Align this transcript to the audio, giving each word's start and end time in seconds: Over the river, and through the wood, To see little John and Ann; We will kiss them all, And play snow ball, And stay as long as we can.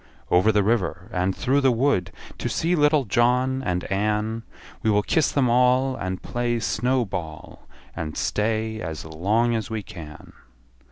Over 0.31 0.51
the 0.51 0.63
river, 0.63 1.07
and 1.13 1.37
through 1.37 1.61
the 1.61 1.71
wood, 1.71 2.11
To 2.39 2.49
see 2.49 2.73
little 2.75 3.05
John 3.05 3.61
and 3.61 3.83
Ann; 3.91 4.41
We 4.81 4.89
will 4.89 5.03
kiss 5.03 5.31
them 5.31 5.47
all, 5.47 5.95
And 5.95 6.23
play 6.23 6.59
snow 6.59 7.05
ball, 7.05 7.67
And 7.95 8.17
stay 8.17 8.81
as 8.81 9.05
long 9.05 9.53
as 9.53 9.69
we 9.69 9.83
can. 9.83 10.33